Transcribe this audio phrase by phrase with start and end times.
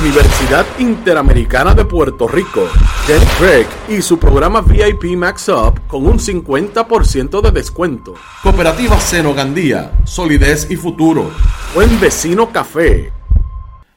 [0.00, 2.68] Universidad Interamericana de Puerto Rico,
[3.06, 8.14] Jen Craig y su programa VIP Max Up con un 50% de descuento.
[8.42, 11.30] Cooperativa Senogandía, Solidez y Futuro.
[11.74, 13.12] Buen Vecino Café.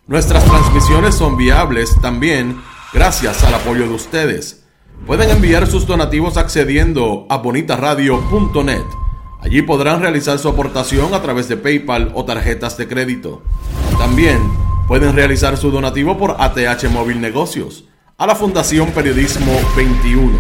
[0.08, 2.62] Nuestras transmisiones son viables también
[2.94, 4.64] gracias al apoyo de ustedes.
[5.06, 8.86] Pueden enviar sus donativos accediendo a bonitaradio.net.
[9.42, 13.42] Allí podrán realizar su aportación a través de PayPal o tarjetas de crédito.
[13.98, 14.40] También
[14.88, 17.84] pueden realizar su donativo por ATH Móvil Negocios
[18.18, 20.40] a la Fundación Periodismo 21.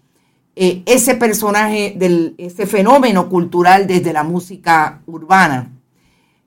[0.61, 5.71] eh, ese personaje, del, ese fenómeno cultural desde la música urbana,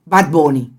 [0.04, 0.70] Bad Bunny.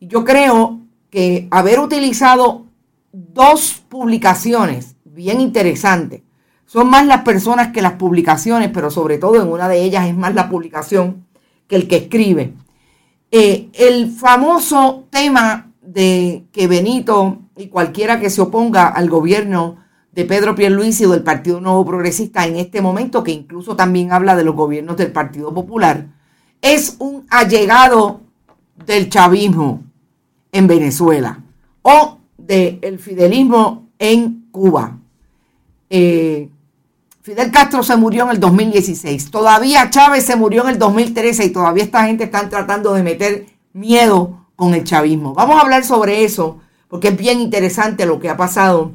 [0.00, 2.64] Yo creo que haber utilizado
[3.12, 6.22] dos publicaciones bien interesantes,
[6.64, 10.16] son más las personas que las publicaciones, pero sobre todo en una de ellas es
[10.16, 11.26] más la publicación
[11.68, 12.54] que el que escribe.
[13.30, 19.76] Eh, el famoso tema de que Benito y cualquiera que se oponga al gobierno
[20.12, 24.36] de Pedro Pierluisi o del Partido Nuevo Progresista en este momento, que incluso también habla
[24.36, 26.06] de los gobiernos del Partido Popular,
[26.60, 28.20] es un allegado
[28.86, 29.82] del chavismo
[30.52, 31.42] en Venezuela
[31.80, 34.98] o del fidelismo en Cuba.
[35.88, 36.48] Eh,
[37.22, 39.30] Fidel Castro se murió en el 2016.
[39.30, 43.46] Todavía Chávez se murió en el 2013 y todavía esta gente está tratando de meter
[43.72, 45.32] miedo con el chavismo.
[45.32, 48.92] Vamos a hablar sobre eso porque es bien interesante lo que ha pasado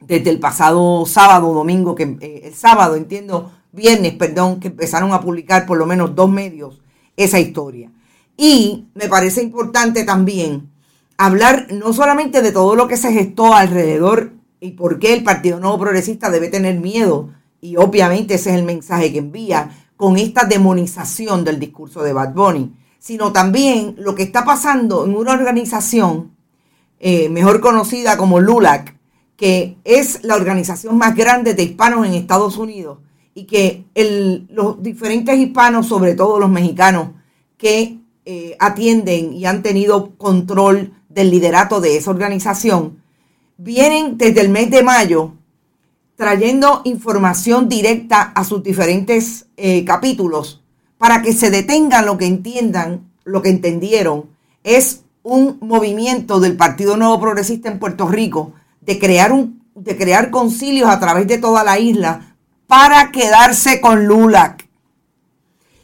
[0.00, 5.20] desde el pasado sábado, domingo, que eh, el sábado, entiendo, viernes, perdón, que empezaron a
[5.20, 6.80] publicar por lo menos dos medios
[7.16, 7.90] esa historia.
[8.36, 10.70] Y me parece importante también
[11.16, 15.60] hablar no solamente de todo lo que se gestó alrededor y por qué el Partido
[15.60, 20.44] Nuevo Progresista debe tener miedo y obviamente ese es el mensaje que envía con esta
[20.44, 26.32] demonización del discurso de Bad Bunny, sino también lo que está pasando en una organización
[26.98, 28.93] eh, mejor conocida como LULAC,
[29.36, 32.98] que es la organización más grande de hispanos en Estados Unidos
[33.34, 33.84] y que
[34.50, 37.08] los diferentes hispanos, sobre todo los mexicanos,
[37.56, 43.02] que eh, atienden y han tenido control del liderato de esa organización,
[43.56, 45.32] vienen desde el mes de mayo
[46.16, 50.62] trayendo información directa a sus diferentes eh, capítulos
[50.96, 54.30] para que se detengan lo que entiendan, lo que entendieron,
[54.62, 58.52] es un movimiento del Partido Nuevo Progresista en Puerto Rico
[58.84, 62.36] de crear, un, de crear concilios a través de toda la isla
[62.66, 64.68] para quedarse con LULAC.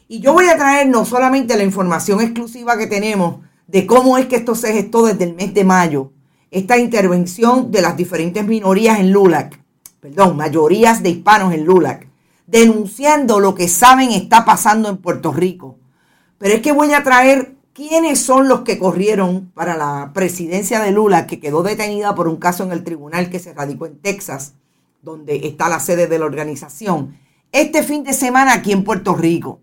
[0.07, 3.37] Y yo voy a traer no solamente la información exclusiva que tenemos
[3.67, 6.11] de cómo es que esto se gestó desde el mes de mayo,
[6.51, 9.57] esta intervención de las diferentes minorías en LULAC,
[10.01, 12.07] perdón, mayorías de hispanos en LULAC,
[12.45, 15.77] denunciando lo que saben está pasando en Puerto Rico.
[16.37, 20.91] Pero es que voy a traer quiénes son los que corrieron para la presidencia de
[20.91, 24.53] Lula, que quedó detenida por un caso en el tribunal que se radicó en Texas,
[25.01, 27.17] donde está la sede de la organización,
[27.51, 29.59] este fin de semana aquí en Puerto Rico.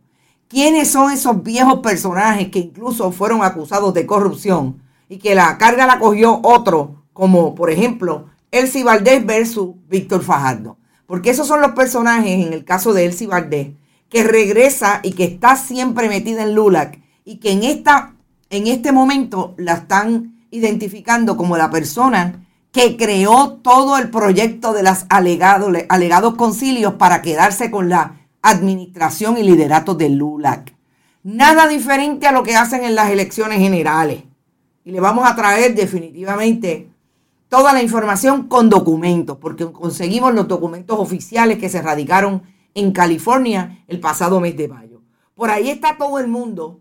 [0.49, 5.87] ¿Quiénes son esos viejos personajes que incluso fueron acusados de corrupción y que la carga
[5.87, 10.79] la cogió otro, como por ejemplo Elsie Valdés versus Víctor Fajardo?
[11.07, 13.69] Porque esos son los personajes, en el caso de Elsie Valdés,
[14.09, 18.15] que regresa y que está siempre metida en LULAC y que en, esta,
[18.49, 24.83] en este momento la están identificando como la persona que creó todo el proyecto de
[24.83, 30.75] los alegados, alegados concilios para quedarse con la administración y liderato del LULAC.
[31.23, 34.23] Nada diferente a lo que hacen en las elecciones generales.
[34.83, 36.89] Y le vamos a traer definitivamente
[37.51, 42.43] toda la información con documentos, porque conseguimos los documentos oficiales que se radicaron
[42.73, 45.03] en California el pasado mes de mayo.
[45.35, 46.81] Por ahí está todo el mundo